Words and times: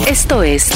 Esto 0.00 0.42
es 0.42 0.70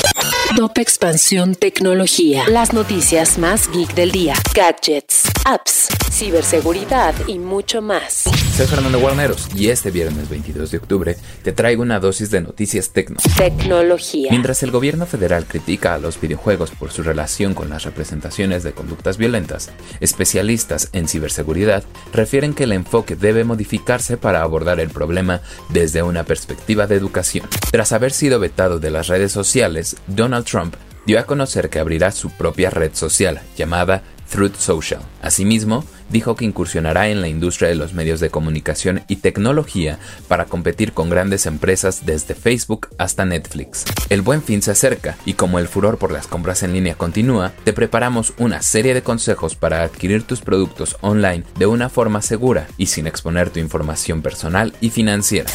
Top 0.56 0.78
Expansión 0.78 1.54
Tecnología. 1.54 2.45
Las 2.49 2.72
noticias 2.72 3.39
más 3.39 3.71
geek 3.71 3.95
del 3.95 4.12
día. 4.12 4.35
Gadgets, 4.54 5.23
apps, 5.46 5.87
ciberseguridad 6.11 7.15
y 7.29 7.39
mucho 7.39 7.81
más. 7.81 8.25
Soy 8.57 8.66
Fernando 8.66 8.98
Guarneros 8.98 9.48
y 9.54 9.68
este 9.68 9.93
viernes 9.93 10.29
22 10.29 10.72
de 10.72 10.79
octubre 10.79 11.16
te 11.45 11.52
traigo 11.52 11.82
una 11.82 12.00
dosis 12.00 12.32
de 12.32 12.41
noticias 12.41 12.91
tecno. 12.91 13.18
Tecnología. 13.36 14.32
Mientras 14.32 14.64
el 14.64 14.72
gobierno 14.72 15.06
federal 15.06 15.46
critica 15.46 15.95
a 15.95 15.98
los 15.98 16.20
videojuegos 16.20 16.72
por 16.72 16.90
su 16.90 17.04
relación 17.04 17.54
con 17.54 17.70
las 17.70 17.84
representaciones 17.84 18.64
de 18.64 18.72
conductas 18.72 19.18
violentas, 19.18 19.70
especialistas 20.00 20.88
en 20.93 21.06
ciberseguridad 21.06 21.84
refieren 22.12 22.52
que 22.52 22.64
el 22.64 22.72
enfoque 22.72 23.14
debe 23.14 23.44
modificarse 23.44 24.16
para 24.16 24.42
abordar 24.42 24.80
el 24.80 24.90
problema 24.90 25.42
desde 25.68 26.02
una 26.02 26.24
perspectiva 26.24 26.88
de 26.88 26.96
educación. 26.96 27.48
Tras 27.70 27.92
haber 27.92 28.10
sido 28.10 28.40
vetado 28.40 28.80
de 28.80 28.90
las 28.90 29.06
redes 29.06 29.30
sociales, 29.30 29.96
Donald 30.08 30.44
Trump 30.44 30.75
dio 31.07 31.21
a 31.21 31.25
conocer 31.25 31.71
que 31.71 31.79
abrirá 31.79 32.11
su 32.11 32.31
propia 32.31 32.69
red 32.69 32.93
social 32.95 33.41
llamada 33.57 34.03
Truth 34.30 34.57
Social. 34.57 35.01
Asimismo, 35.23 35.85
dijo 36.11 36.37
que 36.37 36.45
incursionará 36.45 37.09
en 37.09 37.21
la 37.21 37.29
industria 37.29 37.69
de 37.69 37.75
los 37.75 37.93
medios 37.93 38.21
de 38.21 38.30
comunicación 38.30 39.02
y 39.09 39.16
tecnología 39.16 39.99
para 40.29 40.45
competir 40.45 40.93
con 40.93 41.11
grandes 41.11 41.47
empresas 41.47 42.07
desde 42.07 42.35
Facebook 42.35 42.89
hasta 42.99 43.25
Netflix. 43.25 43.85
El 44.09 44.23
buen 44.23 44.43
fin 44.43 44.62
se 44.62 44.71
acerca 44.71 45.16
y 45.25 45.35
como 45.35 45.59
el 45.59 45.69
furor 45.69 45.99
por 45.99 46.12
las 46.12 46.27
compras 46.27 46.62
en 46.62 46.73
línea 46.73 46.95
continúa, 46.95 47.52
te 47.65 47.73
preparamos 47.73 48.35
una 48.39 48.62
serie 48.62 48.95
de 48.95 49.02
consejos 49.02 49.55
para 49.55 49.83
adquirir 49.83 50.23
tus 50.23 50.41
productos 50.41 50.97
online 51.01 51.45
de 51.59 51.66
una 51.66 51.88
forma 51.88 52.23
segura 52.23 52.69
y 52.77 52.87
sin 52.87 53.07
exponer 53.07 53.51
tu 53.51 53.61
información 53.61 54.23
personal 54.23 54.74
y 54.80 54.91
financiera. 54.91 55.51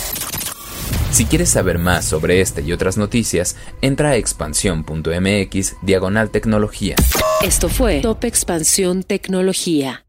Si 1.11 1.25
quieres 1.25 1.49
saber 1.49 1.77
más 1.77 2.05
sobre 2.05 2.39
este 2.39 2.61
y 2.61 2.71
otras 2.71 2.97
noticias, 2.97 3.57
entra 3.81 4.11
a 4.11 4.15
expansión.mx 4.15 5.75
diagonal 5.81 6.31
tecnología. 6.31 6.95
Esto 7.43 7.67
fue 7.67 7.99
Top 7.99 8.23
Expansión 8.23 9.03
Tecnología. 9.03 10.05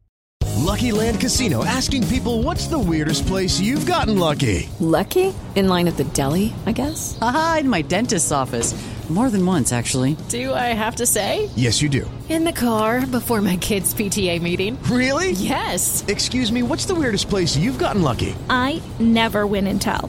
Lucky 0.65 0.93
Land 0.93 1.21
Casino 1.21 1.65
asking 1.65 2.07
people 2.07 2.45
what's 2.45 2.69
the 2.69 2.79
weirdest 2.79 3.27
place 3.27 3.61
you've 3.61 3.85
gotten 3.85 4.17
lucky? 4.17 4.69
Lucky? 4.79 5.35
In 5.57 5.69
line 5.69 5.89
at 5.89 5.97
the 5.97 6.05
deli, 6.15 6.53
I 6.67 6.73
guess? 6.73 7.19
Aha, 7.21 7.59
in 7.63 7.69
my 7.69 7.83
dentist's 7.83 8.31
office. 8.31 8.73
More 9.11 9.29
than 9.29 9.45
once, 9.45 9.73
actually. 9.73 10.17
Do 10.31 10.55
I 10.55 10.73
have 10.73 10.97
to 10.97 11.05
say? 11.05 11.51
Yes, 11.55 11.83
you 11.83 11.91
do. 11.91 12.09
In 12.31 12.45
the 12.45 12.53
car 12.53 13.05
before 13.05 13.43
my 13.43 13.57
kids' 13.57 13.93
PTA 13.93 14.41
meeting. 14.41 14.79
Really? 14.85 15.33
Yes. 15.33 16.03
Excuse 16.09 16.51
me, 16.51 16.63
what's 16.63 16.87
the 16.87 16.95
weirdest 16.95 17.29
place 17.29 17.55
you've 17.55 17.79
gotten 17.79 18.01
lucky? 18.01 18.35
I 18.49 18.81
never 18.99 19.47
win 19.47 19.67
and 19.67 19.83
tell. 19.83 20.09